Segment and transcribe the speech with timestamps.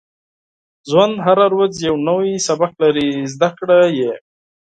[0.89, 4.11] •ژوند هره ورځ یو نوی سبق لري، زده کړه یې.